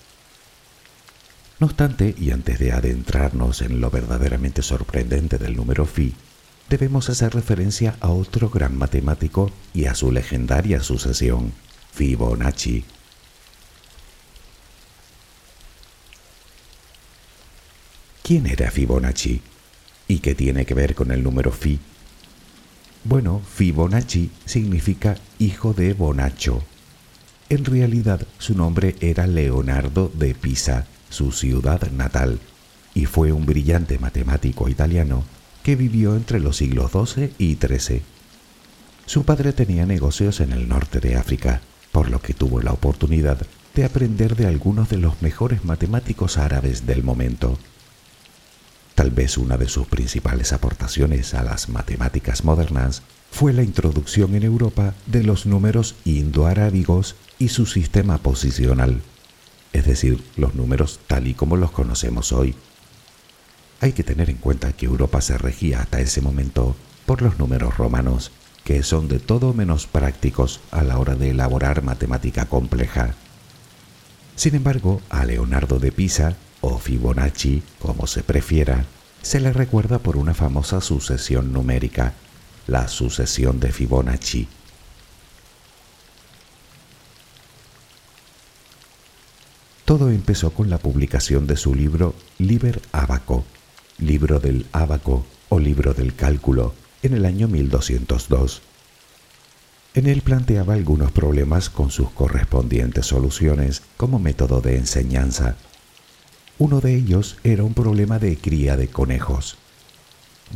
no 1.62 1.68
obstante, 1.68 2.16
y 2.18 2.32
antes 2.32 2.58
de 2.58 2.72
adentrarnos 2.72 3.62
en 3.62 3.82
lo 3.82 3.92
verdaderamente 3.92 4.64
sorprendente 4.64 5.38
del 5.38 5.56
número 5.56 5.86
phi, 5.86 6.16
debemos 6.68 7.08
hacer 7.12 7.36
referencia 7.36 7.96
a 8.00 8.10
otro 8.10 8.50
gran 8.50 8.76
matemático 8.76 9.52
y 9.72 9.86
a 9.86 9.94
su 9.94 10.12
legendaria 10.12 10.82
sucesión, 10.82 11.54
Fibonacci. 11.94 12.84
¿Quién 18.24 18.48
era 18.48 18.72
Fibonacci? 18.72 19.44
¿Y 20.08 20.18
qué 20.18 20.34
tiene 20.34 20.66
que 20.66 20.74
ver 20.74 20.96
con 20.96 21.12
el 21.12 21.22
número 21.22 21.52
phi? 21.52 21.80
Bueno, 23.04 23.40
Fibonacci 23.40 24.32
significa 24.46 25.16
hijo 25.38 25.74
de 25.76 25.94
Bonacho. 25.94 26.64
En 27.50 27.66
realidad 27.66 28.26
su 28.40 28.56
nombre 28.56 28.96
era 29.00 29.28
Leonardo 29.28 30.12
de 30.16 30.34
Pisa 30.34 30.88
su 31.12 31.32
ciudad 31.32 31.92
natal, 31.92 32.40
y 32.94 33.06
fue 33.06 33.32
un 33.32 33.46
brillante 33.46 34.00
matemático 34.00 34.70
italiano 34.70 35.24
que 35.64 35.76
vivió 35.76 36.16
entre 36.16 36.40
los 36.40 36.58
siglos 36.58 36.92
XII 36.92 37.34
y 37.38 37.56
XIII. 37.56 38.02
Su 39.06 39.24
padre 39.24 39.54
tenía 39.54 39.86
negocios 39.86 40.40
en 40.40 40.52
el 40.52 40.68
norte 40.68 41.00
de 41.00 41.16
África, 41.16 41.62
por 41.92 42.10
lo 42.10 42.22
que 42.22 42.34
tuvo 42.34 42.62
la 42.62 42.72
oportunidad 42.72 43.46
de 43.76 43.86
aprender 43.86 44.36
de 44.36 44.48
algunos 44.48 44.90
de 44.90 44.98
los 44.98 45.22
mejores 45.22 45.64
matemáticos 45.66 46.38
árabes 46.38 46.86
del 46.86 47.04
momento. 47.04 47.58
Tal 48.96 49.12
vez 49.12 49.38
una 49.38 49.58
de 49.58 49.68
sus 49.68 49.88
principales 49.88 50.54
aportaciones 50.54 51.34
a 51.34 51.44
las 51.44 51.70
matemáticas 51.70 52.44
modernas 52.44 53.04
fue 53.32 53.54
la 53.54 53.64
introducción 53.64 54.36
en 54.36 54.44
Europa 54.44 54.94
de 55.06 55.24
los 55.24 55.46
números 55.46 55.96
indoarábigos 56.04 57.16
y 57.40 57.50
su 57.50 57.66
sistema 57.66 58.18
posicional 58.18 59.02
es 59.74 59.86
decir, 59.86 60.24
los 60.36 60.56
números 60.56 61.00
tal 61.08 61.28
y 61.28 61.34
como 61.34 61.58
los 61.58 61.72
conocemos 61.72 62.32
hoy. 62.32 62.56
Hay 63.80 63.94
que 63.94 64.04
tener 64.04 64.30
en 64.30 64.38
cuenta 64.38 64.74
que 64.74 64.86
Europa 64.86 65.22
se 65.22 65.38
regía 65.38 65.82
hasta 65.82 66.00
ese 66.00 66.22
momento 66.22 66.76
por 67.06 67.22
los 67.22 67.40
números 67.40 67.78
romanos, 67.78 68.32
que 68.64 68.84
son 68.84 69.08
de 69.08 69.20
todo 69.20 69.54
menos 69.54 69.88
prácticos 69.88 70.60
a 70.72 70.84
la 70.84 71.00
hora 71.00 71.16
de 71.16 71.32
elaborar 71.32 71.84
matemática 71.84 72.46
compleja. 72.46 73.16
Sin 74.36 74.56
embargo, 74.56 75.02
a 75.10 75.26
Leonardo 75.26 75.80
de 75.80 75.92
Pisa, 75.92 76.36
o 76.62 76.78
Fibonacci, 76.78 77.64
como 77.80 78.06
se 78.06 78.22
prefiera, 78.22 78.86
se 79.22 79.40
le 79.40 79.52
recuerda 79.52 80.00
por 80.00 80.18
una 80.18 80.34
famosa 80.34 80.80
sucesión 80.82 81.52
numérica, 81.52 82.14
la 82.68 82.88
sucesión 82.88 83.60
de 83.60 83.72
Fibonacci, 83.72 84.48
Todo 89.92 90.10
empezó 90.10 90.52
con 90.52 90.70
la 90.70 90.78
publicación 90.78 91.48
de 91.48 91.58
su 91.58 91.76
libro 91.76 92.16
Liber 92.38 92.82
Abaco, 92.94 93.44
libro 93.98 94.40
del 94.40 94.66
Abaco 94.72 95.26
o 95.50 95.60
libro 95.60 95.94
del 95.94 96.16
cálculo, 96.16 96.74
en 97.04 97.14
el 97.14 97.26
año 97.26 97.50
1202. 97.50 98.62
En 99.94 100.08
él 100.08 100.22
planteaba 100.22 100.76
algunos 100.76 101.12
problemas 101.12 101.70
con 101.70 101.92
sus 101.92 102.10
correspondientes 102.12 103.06
soluciones 103.06 103.82
como 103.98 104.18
método 104.18 104.62
de 104.62 104.78
enseñanza. 104.78 105.58
Uno 106.58 106.80
de 106.80 106.96
ellos 106.96 107.36
era 107.44 107.66
un 107.66 107.74
problema 107.74 108.18
de 108.18 108.38
cría 108.38 108.78
de 108.78 108.88
conejos. 108.88 109.58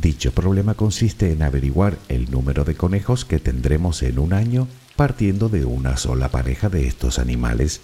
Dicho 0.01 0.31
problema 0.31 0.75
consiste 0.75 1.33
en 1.33 1.43
averiguar 1.43 1.97
el 2.07 2.31
número 2.31 2.63
de 2.63 2.75
conejos 2.75 3.25
que 3.25 3.39
tendremos 3.39 4.01
en 4.01 4.17
un 4.17 4.31
año 4.31 4.69
partiendo 4.95 5.49
de 5.49 5.65
una 5.65 5.97
sola 5.97 6.29
pareja 6.29 6.69
de 6.69 6.87
estos 6.87 7.19
animales, 7.19 7.81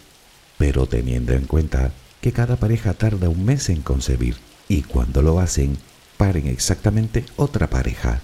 pero 0.61 0.85
teniendo 0.85 1.33
en 1.33 1.45
cuenta 1.45 1.91
que 2.21 2.33
cada 2.33 2.55
pareja 2.55 2.93
tarda 2.93 3.29
un 3.29 3.45
mes 3.45 3.69
en 3.69 3.81
concebir 3.81 4.35
y 4.69 4.83
cuando 4.83 5.23
lo 5.23 5.39
hacen, 5.39 5.75
paren 6.17 6.45
exactamente 6.45 7.25
otra 7.35 7.67
pareja. 7.67 8.21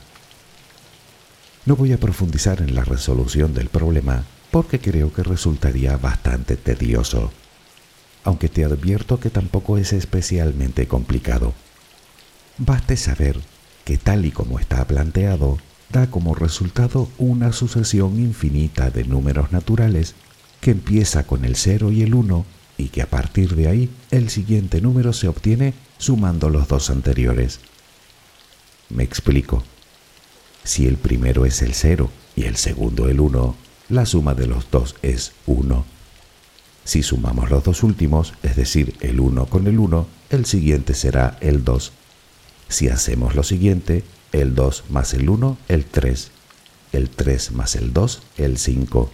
No 1.66 1.76
voy 1.76 1.94
a 1.94 2.00
profundizar 2.00 2.62
en 2.62 2.76
la 2.76 2.84
resolución 2.84 3.56
del 3.56 3.70
problema 3.70 4.24
porque 4.52 4.80
creo 4.80 5.12
que 5.12 5.24
resultaría 5.24 5.98
bastante 5.98 6.58
tedioso, 6.58 7.32
aunque 8.24 8.50
te 8.50 8.66
advierto 8.66 9.20
que 9.20 9.32
tampoco 9.32 9.80
es 9.80 9.92
especialmente 9.92 10.88
complicado. 10.88 11.56
Baste 12.60 12.98
saber 12.98 13.40
que 13.84 13.98
tal 13.98 14.26
y 14.26 14.32
como 14.32 14.60
está 14.60 14.86
planteado, 14.86 15.58
da 15.90 16.12
como 16.12 16.36
resultado 16.36 17.10
una 17.18 17.52
sucesión 17.52 18.20
infinita 18.20 18.92
de 18.92 19.06
números 19.06 19.52
naturales 19.52 20.14
que 20.62 20.72
empieza 20.72 21.26
con 21.26 21.46
el 21.46 21.56
0 21.56 21.92
y 21.92 22.02
el 22.04 22.14
1 22.14 22.46
y 22.78 22.90
que 22.90 23.02
a 23.02 23.10
partir 23.10 23.56
de 23.56 23.68
ahí 23.68 23.90
el 24.12 24.30
siguiente 24.30 24.82
número 24.82 25.14
se 25.14 25.28
obtiene 25.28 25.74
sumando 25.98 26.50
los 26.50 26.68
dos 26.68 26.90
anteriores. 26.90 27.60
Me 28.90 29.04
explico. 29.04 29.64
Si 30.64 30.86
el 30.86 30.98
primero 30.98 31.46
es 31.46 31.62
el 31.62 31.74
0 31.74 32.10
y 32.36 32.44
el 32.44 32.58
segundo 32.58 33.10
el 33.10 33.20
1, 33.20 33.56
la 33.90 34.06
suma 34.06 34.34
de 34.34 34.48
los 34.48 34.70
dos 34.70 34.96
es 35.02 35.32
1. 35.46 35.86
Si 36.84 37.04
sumamos 37.04 37.50
los 37.50 37.64
dos 37.64 37.84
últimos, 37.84 38.34
es 38.44 38.56
decir, 38.56 38.96
el 39.02 39.20
1 39.20 39.46
con 39.48 39.68
el 39.68 39.80
1, 39.80 40.08
el 40.30 40.46
siguiente 40.46 40.94
será 40.94 41.38
el 41.42 41.64
2. 41.64 41.92
Si 42.70 42.90
hacemos 42.90 43.36
lo 43.36 43.44
siguiente, 43.44 44.04
el 44.32 44.56
2 44.56 44.86
más 44.90 45.14
el 45.14 45.30
1, 45.30 45.58
el 45.68 45.86
3. 45.86 46.32
El 46.92 47.10
3 47.10 47.52
más 47.54 47.76
el 47.76 47.94
2, 47.94 48.22
el 48.38 48.58
5. 48.58 49.10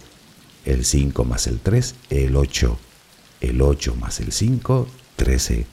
El 0.64 0.84
5 0.84 1.24
más 1.24 1.46
el 1.46 1.60
3, 1.60 1.94
el 2.10 2.36
8. 2.36 2.78
El 3.40 3.60
8 3.60 3.96
más 3.96 4.20
el 4.20 4.32
5, 4.32 4.88
13. 5.16 5.66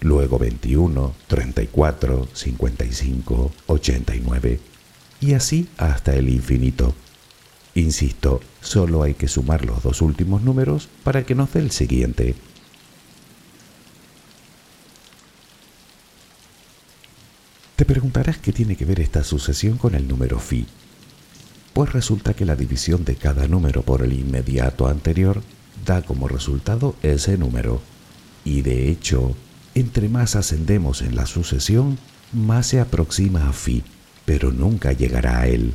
Luego 0.00 0.38
21, 0.38 1.14
34, 1.26 2.28
55, 2.32 3.52
89 3.66 4.60
y 5.20 5.34
así 5.34 5.68
hasta 5.76 6.14
el 6.14 6.28
infinito. 6.28 6.94
Insisto, 7.74 8.40
solo 8.60 9.02
hay 9.02 9.14
que 9.14 9.28
sumar 9.28 9.64
los 9.64 9.82
dos 9.82 10.02
últimos 10.02 10.42
números 10.42 10.88
para 11.04 11.24
que 11.24 11.34
nos 11.34 11.52
dé 11.52 11.60
el 11.60 11.70
siguiente. 11.70 12.34
Te 17.76 17.84
preguntarás 17.84 18.38
qué 18.38 18.52
tiene 18.52 18.76
que 18.76 18.84
ver 18.84 19.00
esta 19.00 19.22
sucesión 19.22 19.78
con 19.78 19.94
el 19.94 20.08
número 20.08 20.38
phi. 20.40 20.66
Pues 21.78 21.92
resulta 21.92 22.34
que 22.34 22.44
la 22.44 22.56
división 22.56 23.04
de 23.04 23.14
cada 23.14 23.46
número 23.46 23.82
por 23.82 24.02
el 24.02 24.12
inmediato 24.12 24.88
anterior 24.88 25.44
da 25.86 26.02
como 26.02 26.26
resultado 26.26 26.96
ese 27.04 27.38
número. 27.38 27.80
Y 28.44 28.62
de 28.62 28.90
hecho, 28.90 29.36
entre 29.76 30.08
más 30.08 30.34
ascendemos 30.34 31.02
en 31.02 31.14
la 31.14 31.24
sucesión, 31.24 31.96
más 32.32 32.66
se 32.66 32.80
aproxima 32.80 33.48
a 33.48 33.52
phi 33.52 33.84
pero 34.24 34.50
nunca 34.50 34.92
llegará 34.92 35.38
a 35.38 35.46
él. 35.46 35.72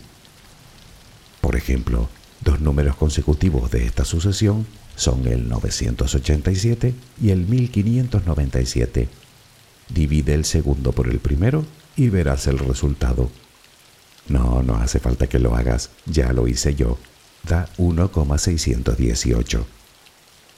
Por 1.40 1.56
ejemplo, 1.56 2.10
dos 2.42 2.60
números 2.60 2.98
consecutivos 2.98 3.72
de 3.72 3.86
esta 3.86 4.04
sucesión 4.04 4.68
son 4.98 5.26
el 5.26 5.48
987 5.48 6.96
y 7.22 7.30
el 7.30 7.48
1597. 7.48 9.08
Divide 9.88 10.34
el 10.34 10.44
segundo 10.44 10.92
por 10.92 11.08
el 11.08 11.20
primero 11.20 11.64
y 11.96 12.10
verás 12.10 12.48
el 12.48 12.60
resultado. 12.60 13.30
No, 14.28 14.64
no 14.64 14.76
hace 14.76 15.00
falta 15.00 15.28
que 15.28 15.40
lo 15.40 15.56
hagas, 15.56 15.90
ya 16.06 16.32
lo 16.34 16.48
hice 16.48 16.76
yo. 16.76 16.98
Da 17.44 17.70
1,618. 17.78 19.68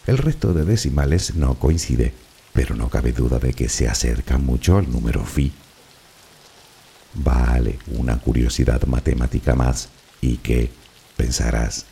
El 0.08 0.18
resto 0.20 0.54
de 0.54 0.66
decimales 0.66 1.36
no 1.36 1.56
coincide, 1.56 2.14
pero 2.54 2.76
no 2.76 2.90
cabe 2.90 3.12
duda 3.12 3.40
de 3.40 3.54
que 3.54 3.70
se 3.70 3.88
acerca 3.88 4.38
mucho 4.38 4.78
al 4.78 4.92
número 4.92 5.26
phi. 5.26 5.52
Vale, 7.16 7.80
una 7.88 8.20
curiosidad 8.20 8.84
matemática 8.86 9.56
más. 9.56 9.90
¿Y 10.22 10.38
qué? 10.38 10.70
Pensarás. 11.18 11.86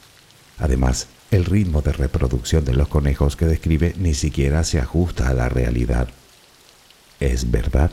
Además, 0.60 1.08
el 1.32 1.46
ritmo 1.46 1.82
de 1.82 1.94
reproducción 1.94 2.64
de 2.66 2.74
los 2.74 2.88
conejos 2.88 3.36
que 3.36 3.46
describe 3.46 3.96
ni 3.98 4.14
siquiera 4.14 4.64
se 4.64 4.80
ajusta 4.80 5.30
a 5.30 5.34
la 5.34 5.50
realidad. 5.50 6.10
Es 7.20 7.50
verdad, 7.50 7.92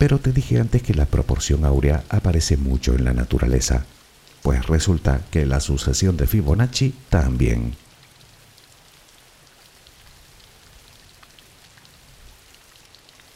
pero 0.00 0.18
te 0.18 0.32
dije 0.32 0.58
antes 0.58 0.82
que 0.82 0.94
la 0.94 1.06
proporción 1.06 1.64
áurea 1.64 2.02
aparece 2.08 2.56
mucho 2.56 2.96
en 2.96 3.04
la 3.04 3.12
naturaleza, 3.12 3.84
pues 4.42 4.66
resulta 4.66 5.20
que 5.30 5.46
la 5.46 5.60
sucesión 5.60 6.16
de 6.16 6.26
Fibonacci 6.26 6.92
también. 7.08 7.76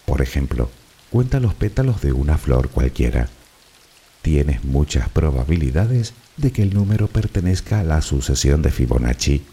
Por 0.04 0.20
ejemplo, 0.20 0.70
Cuenta 1.14 1.38
los 1.38 1.54
pétalos 1.54 2.00
de 2.00 2.12
una 2.12 2.38
flor 2.38 2.70
cualquiera. 2.70 3.28
Tienes 4.20 4.64
muchas 4.64 5.08
probabilidades 5.08 6.12
de 6.36 6.50
que 6.50 6.62
el 6.62 6.74
número 6.74 7.06
pertenezca 7.06 7.78
a 7.78 7.84
la 7.84 8.02
sucesión 8.02 8.62
de 8.62 8.72
Fibonacci. 8.72 9.44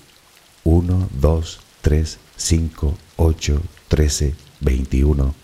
1, 0.63 1.09
2, 1.19 1.59
3, 1.83 2.17
5, 2.35 2.97
8, 3.15 3.61
13, 3.89 4.35
21. 4.61 5.35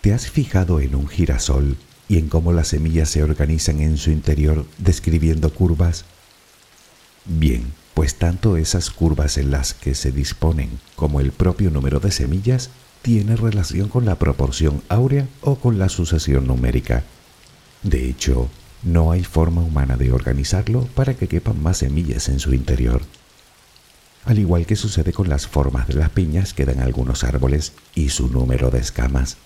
¿Te 0.00 0.14
has 0.14 0.30
fijado 0.30 0.80
en 0.80 0.94
un 0.94 1.08
girasol 1.08 1.76
y 2.08 2.16
en 2.16 2.28
cómo 2.28 2.54
las 2.54 2.68
semillas 2.68 3.10
se 3.10 3.22
organizan 3.22 3.80
en 3.80 3.98
su 3.98 4.10
interior 4.10 4.64
describiendo 4.78 5.52
curvas? 5.52 6.06
Bien, 7.26 7.74
pues 7.92 8.14
tanto 8.14 8.56
esas 8.56 8.90
curvas 8.90 9.36
en 9.36 9.50
las 9.50 9.74
que 9.74 9.94
se 9.94 10.10
disponen 10.10 10.70
como 10.96 11.20
el 11.20 11.32
propio 11.32 11.70
número 11.70 12.00
de 12.00 12.12
semillas 12.12 12.70
tiene 13.02 13.36
relación 13.36 13.90
con 13.90 14.06
la 14.06 14.14
proporción 14.14 14.82
áurea 14.88 15.28
o 15.42 15.56
con 15.56 15.78
la 15.78 15.90
sucesión 15.90 16.46
numérica. 16.46 17.04
De 17.82 18.08
hecho, 18.08 18.48
no 18.82 19.12
hay 19.12 19.22
forma 19.22 19.60
humana 19.60 19.98
de 19.98 20.12
organizarlo 20.12 20.86
para 20.94 21.12
que 21.12 21.28
quepan 21.28 21.62
más 21.62 21.76
semillas 21.76 22.30
en 22.30 22.40
su 22.40 22.54
interior. 22.54 23.02
Al 24.24 24.38
igual 24.38 24.64
que 24.64 24.76
sucede 24.76 25.12
con 25.12 25.28
las 25.28 25.46
formas 25.46 25.88
de 25.88 25.94
las 25.94 26.08
piñas 26.08 26.54
que 26.54 26.64
dan 26.64 26.80
algunos 26.80 27.22
árboles 27.22 27.74
y 27.94 28.08
su 28.08 28.28
número 28.28 28.70
de 28.70 28.78
escamas. 28.78 29.36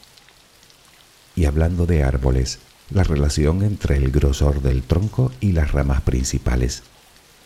Y 1.37 1.47
hablando 1.47 1.87
de 1.87 2.05
árboles, 2.05 2.59
la 2.91 3.03
relación 3.03 3.63
entre 3.63 3.97
el 3.97 4.11
grosor 4.11 4.63
del 4.63 4.83
tronco 4.83 5.33
y 5.41 5.53
las 5.53 5.73
ramas 5.73 6.03
principales, 6.03 6.83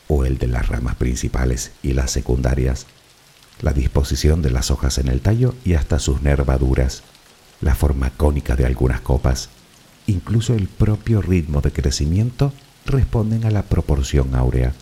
o 0.09 0.25
el 0.25 0.39
de 0.39 0.47
las 0.47 0.69
ramas 0.69 0.97
principales 0.97 1.73
y 1.83 1.93
las 1.93 2.11
secundarias, 2.11 2.87
la 3.61 3.73
disposición 3.73 4.43
de 4.43 4.51
las 4.51 4.71
hojas 4.71 4.99
en 4.99 5.09
el 5.09 5.21
tallo 5.21 5.55
y 5.65 5.75
hasta 5.75 5.99
sus 5.99 6.23
nervaduras, 6.23 7.03
la 7.61 7.75
forma 7.75 8.11
cónica 8.11 8.57
de 8.57 8.67
algunas 8.67 9.01
copas, 9.01 9.49
incluso 10.07 10.55
el 10.55 10.69
propio 10.69 11.21
ritmo 11.21 11.61
de 11.61 11.73
crecimiento 11.73 12.53
responden 12.87 13.45
a 13.45 13.51
la 13.51 13.63
proporción 13.63 14.35
áurea. 14.35 14.73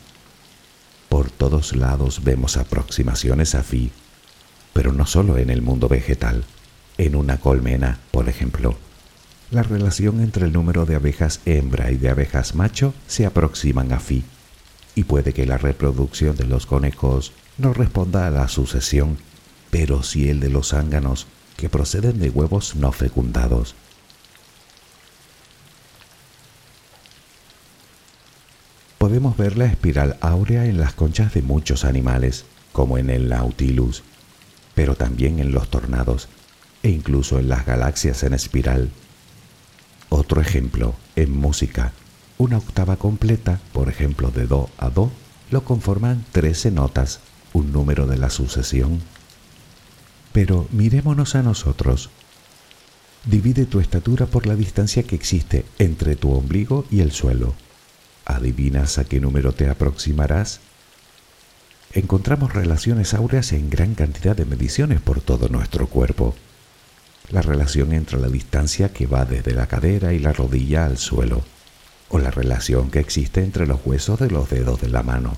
Por 1.09 1.31
todos 1.31 1.75
lados 1.75 2.23
vemos 2.25 2.57
aproximaciones 2.57 3.55
a 3.55 3.62
Phi, 3.62 3.90
pero 4.73 4.92
no 4.92 5.07
solo 5.07 5.38
en 5.38 5.51
el 5.51 5.62
mundo 5.62 5.88
vegetal. 5.88 6.45
En 6.99 7.14
una 7.14 7.38
colmena, 7.38 7.99
por 8.11 8.29
ejemplo, 8.29 8.77
la 9.51 9.63
relación 9.63 10.21
entre 10.21 10.47
el 10.47 10.53
número 10.53 10.87
de 10.87 10.97
abejas 10.97 11.41
hembra 11.45 11.91
y 11.91 11.97
de 11.97 12.11
abejas 12.11 12.55
macho 12.55 12.95
se 13.07 13.27
aproximan 13.27 13.93
a 13.93 14.01
Phi, 14.01 14.25
y 14.95 15.05
puede 15.05 15.33
que 15.33 15.47
la 15.47 15.59
reproducción 15.59 16.37
de 16.37 16.45
los 16.45 16.67
conejos 16.67 17.33
no 17.59 17.73
responda 17.73 18.27
a 18.27 18.31
la 18.31 18.49
sucesión, 18.49 19.19
pero 19.71 20.03
sí 20.03 20.29
el 20.29 20.41
de 20.41 20.51
los 20.51 20.71
zánganos 20.71 21.27
que 21.57 21.69
proceden 21.69 22.19
de 22.19 22.31
huevos 22.31 22.77
no 22.77 22.93
fecundados. 22.93 23.75
Podemos 28.99 29.37
ver 29.37 29.57
la 29.57 29.67
espiral 29.67 30.17
áurea 30.21 30.67
en 30.67 30.81
las 30.81 30.95
conchas 30.95 31.33
de 31.35 31.43
muchos 31.43 31.85
animales, 31.85 32.45
como 32.73 32.99
en 32.99 33.11
el 33.11 33.29
Nautilus, 33.29 34.03
pero 34.75 34.97
también 34.97 35.39
en 35.39 35.53
los 35.53 35.71
tornados 35.71 36.29
e 36.83 36.91
incluso 36.91 37.39
en 37.39 37.49
las 37.49 37.65
galaxias 37.65 38.23
en 38.25 38.35
espiral. 38.35 38.91
Otro 40.09 40.40
ejemplo, 40.40 40.95
en 41.16 41.37
música, 41.37 41.92
una 42.38 42.59
octava 42.59 42.97
completa, 42.97 43.61
por 43.73 43.88
ejemplo 43.88 44.31
de 44.31 44.47
Do 44.47 44.71
a 44.79 44.90
Do, 44.90 45.11
lo 45.51 45.64
conforman 45.64 46.25
13 46.33 46.71
notas 46.71 47.21
un 47.53 47.73
número 47.73 48.07
de 48.07 48.19
la 48.19 48.31
sucesión. 48.31 49.01
Pero 50.33 50.69
mirémonos 50.73 51.35
a 51.35 51.42
nosotros. 51.42 52.11
Divide 53.25 53.64
tu 53.64 53.81
estatura 53.81 54.27
por 54.27 54.47
la 54.47 54.55
distancia 54.55 55.03
que 55.03 55.16
existe 55.16 55.64
entre 55.79 56.14
tu 56.16 56.33
ombligo 56.33 56.85
y 56.90 57.01
el 57.01 57.12
suelo. 57.12 57.55
¿Adivinas 58.25 58.99
a 58.99 59.05
qué 59.05 59.21
número 59.21 59.53
te 59.53 59.69
aproximarás? 59.69 60.61
Encontramos 61.92 62.53
relaciones 62.53 63.14
áureas 63.14 63.53
en 63.53 63.71
gran 63.71 63.95
cantidad 63.95 64.37
de 64.37 64.45
mediciones 64.45 65.01
por 65.01 65.21
todo 65.23 65.49
nuestro 65.49 65.87
cuerpo. 65.87 66.35
La 67.31 67.43
relación 67.43 67.93
entre 67.93 68.21
la 68.21 68.29
distancia 68.29 68.93
que 68.93 69.07
va 69.07 69.25
desde 69.25 69.53
la 69.53 69.67
cadera 69.67 70.12
y 70.12 70.19
la 70.19 70.33
rodilla 70.33 70.87
al 70.87 70.97
suelo, 70.97 71.43
o 72.09 72.19
la 72.19 72.31
relación 72.31 72.91
que 72.91 73.01
existe 73.01 73.43
entre 73.43 73.67
los 73.67 73.81
huesos 73.85 74.21
de 74.21 74.31
los 74.31 74.49
dedos 74.49 74.81
de 74.81 74.89
la 74.89 75.03
mano. 75.03 75.37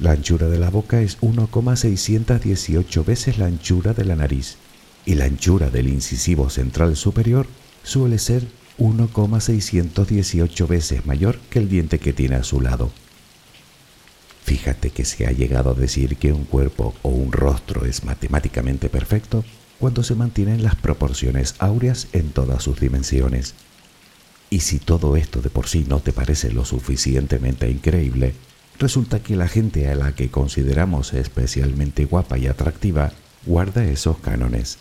La 0.00 0.12
anchura 0.12 0.48
de 0.48 0.58
la 0.58 0.70
boca 0.70 1.00
es 1.00 1.18
1,618 1.20 3.04
veces 3.04 3.38
la 3.38 3.46
anchura 3.46 3.92
de 3.92 4.04
la 4.04 4.16
nariz 4.16 4.56
y 5.04 5.14
la 5.14 5.26
anchura 5.26 5.70
del 5.70 5.88
incisivo 5.88 6.50
central 6.50 6.96
superior 6.96 7.46
suele 7.82 8.18
ser 8.18 8.46
1,618 8.78 10.66
veces 10.66 11.06
mayor 11.06 11.38
que 11.50 11.58
el 11.58 11.68
diente 11.68 11.98
que 11.98 12.12
tiene 12.12 12.36
a 12.36 12.44
su 12.44 12.60
lado. 12.60 12.90
Fíjate 14.44 14.90
que 14.90 15.04
se 15.04 15.26
ha 15.26 15.32
llegado 15.32 15.70
a 15.70 15.74
decir 15.74 16.16
que 16.16 16.32
un 16.32 16.44
cuerpo 16.44 16.94
o 17.02 17.10
un 17.10 17.30
rostro 17.30 17.84
es 17.84 18.04
matemáticamente 18.04 18.88
perfecto 18.88 19.44
cuando 19.80 20.02
se 20.02 20.14
mantienen 20.14 20.62
las 20.62 20.76
proporciones 20.76 21.54
áureas 21.58 22.08
en 22.12 22.30
todas 22.30 22.62
sus 22.62 22.78
dimensiones. 22.78 23.54
Y 24.50 24.60
si 24.60 24.78
todo 24.78 25.16
esto 25.16 25.40
de 25.40 25.48
por 25.48 25.68
sí 25.68 25.86
no 25.88 26.00
te 26.00 26.12
parece 26.12 26.52
lo 26.52 26.66
suficientemente 26.66 27.68
increíble, 27.70 28.34
resulta 28.78 29.22
que 29.22 29.36
la 29.36 29.48
gente 29.48 29.88
a 29.88 29.94
la 29.94 30.14
que 30.14 30.30
consideramos 30.30 31.14
especialmente 31.14 32.04
guapa 32.04 32.36
y 32.36 32.46
atractiva 32.46 33.12
guarda 33.46 33.84
esos 33.84 34.18
cánones. 34.18 34.78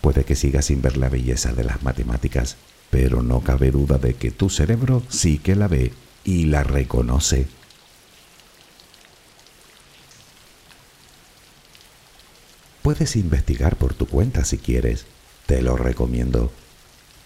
Puede 0.00 0.24
que 0.24 0.34
sigas 0.34 0.66
sin 0.66 0.82
ver 0.82 0.96
la 0.96 1.08
belleza 1.08 1.52
de 1.52 1.64
las 1.64 1.84
matemáticas, 1.84 2.56
pero 2.90 3.22
no 3.22 3.40
cabe 3.40 3.70
duda 3.70 3.98
de 3.98 4.14
que 4.14 4.32
tu 4.32 4.50
cerebro 4.50 5.02
sí 5.08 5.38
que 5.38 5.54
la 5.54 5.68
ve 5.68 5.92
y 6.24 6.46
la 6.46 6.64
reconoce. 6.64 7.46
Puedes 12.86 13.16
investigar 13.16 13.74
por 13.74 13.94
tu 13.94 14.06
cuenta 14.06 14.44
si 14.44 14.58
quieres, 14.58 15.06
te 15.46 15.60
lo 15.60 15.76
recomiendo. 15.76 16.52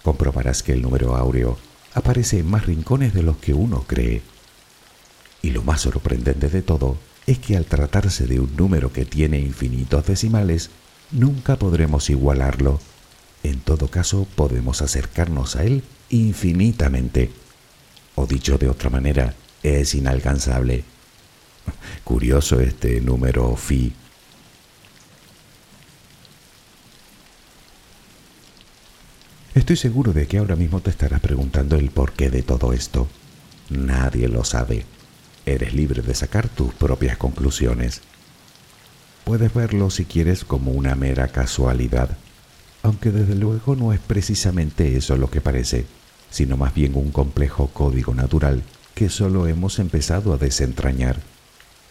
Comprobarás 0.03 0.63
que 0.63 0.73
el 0.73 0.81
número 0.81 1.17
áureo 1.17 1.59
aparece 1.93 2.39
en 2.39 2.47
más 2.47 2.65
rincones 2.65 3.13
de 3.13 3.23
los 3.23 3.37
que 3.37 3.53
uno 3.53 3.85
cree. 3.87 4.23
Y 5.43 5.51
lo 5.51 5.63
más 5.63 5.83
sorprendente 5.83 6.49
de 6.49 6.63
todo 6.63 6.97
es 7.27 7.41
que 7.41 7.59
al 7.59 7.67
tratarse 7.67 8.27
de 8.27 8.41
un 8.41 8.57
número 8.57 8.91
que 8.91 9.05
tiene 9.05 9.39
infinitos 9.39 10.07
decimales, 10.07 10.71
nunca 11.11 11.57
podremos 11.57 12.09
igualarlo. 12.09 12.81
En 13.43 13.61
todo 13.61 13.89
caso, 13.89 14.27
podemos 14.37 14.81
acercarnos 14.81 15.57
a 15.57 15.65
él 15.65 15.85
infinitamente. 16.09 17.33
O 18.15 18.25
dicho 18.27 18.57
de 18.57 18.71
otra 18.71 18.89
manera, 18.89 19.35
es 19.63 19.95
inalcanzable. 19.95 20.85
Curioso 22.05 22.61
este 22.61 23.03
número 23.03 23.55
phi. 23.57 23.93
Estoy 29.53 29.75
seguro 29.77 30.13
de 30.13 30.27
que 30.29 30.39
ahora 30.39 30.55
mismo 30.55 30.81
te 30.81 30.91
estarás 30.91 31.21
preguntando 31.21 31.75
el 31.75 31.91
porqué 31.91 32.31
de 32.31 32.43
todo 32.43 32.73
esto. 32.73 33.09
Nadie 33.69 34.29
lo 34.29 34.45
sabe. 34.45 34.85
Eres 35.45 35.75
libre 35.75 36.03
de 36.03 36.15
sacar 36.15 36.49
tus 36.49 36.73
propias 36.73 37.17
conclusiones. 37.17 38.01
Puedes 39.25 39.53
verlo 39.53 39.91
si 39.91 40.05
quieres 40.05 40.45
como 40.45 40.71
una 40.71 40.95
mera 40.95 41.27
casualidad, 41.29 42.17
aunque 42.85 43.11
desde 43.11 43.35
luego 43.35 43.75
no 43.75 43.93
es 43.93 43.99
precisamente 43.99 44.97
eso 44.97 45.17
lo 45.17 45.31
que 45.31 45.41
parece, 45.41 45.85
sino 46.31 46.57
más 46.57 46.73
bien 46.73 46.93
un 46.95 47.11
complejo 47.11 47.67
código 47.69 48.15
natural 48.15 48.63
que 48.95 49.09
solo 49.09 49.49
hemos 49.49 49.81
empezado 49.81 50.33
a 50.33 50.39
desentrañar. 50.39 51.19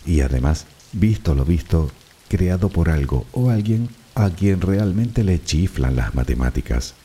Y 0.06 0.22
además, 0.22 0.66
visto 0.94 1.36
lo 1.36 1.44
visto, 1.44 1.92
creado 2.30 2.70
por 2.70 2.90
algo 2.90 3.26
o 3.34 3.50
alguien 3.50 3.90
a 4.16 4.30
quien 4.30 4.62
realmente 4.62 5.26
le 5.26 5.44
chiflan 5.44 5.98
las 5.98 6.16
matemáticas. 6.16 6.96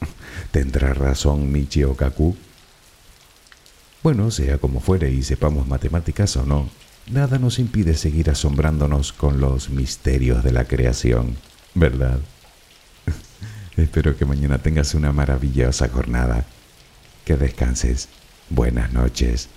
¿Tendrá 0.50 0.94
razón 0.94 1.50
Michio 1.50 1.94
Kaku? 1.94 2.36
Bueno, 4.02 4.30
sea 4.30 4.58
como 4.58 4.80
fuere 4.80 5.10
y 5.10 5.22
sepamos 5.22 5.66
matemáticas 5.66 6.36
o 6.36 6.46
no, 6.46 6.68
nada 7.10 7.38
nos 7.38 7.58
impide 7.58 7.94
seguir 7.94 8.30
asombrándonos 8.30 9.12
con 9.12 9.40
los 9.40 9.70
misterios 9.70 10.44
de 10.44 10.52
la 10.52 10.64
creación, 10.64 11.36
¿verdad? 11.74 12.20
Espero 13.76 14.16
que 14.16 14.24
mañana 14.24 14.58
tengas 14.58 14.94
una 14.94 15.12
maravillosa 15.12 15.88
jornada. 15.88 16.44
Que 17.24 17.36
descanses. 17.36 18.08
Buenas 18.48 18.92
noches. 18.92 19.50